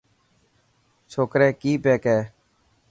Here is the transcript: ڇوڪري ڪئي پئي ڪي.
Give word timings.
ڇوڪري 1.11 1.49
ڪئي 1.61 1.73
پئي 1.83 1.95
ڪي. 2.03 2.17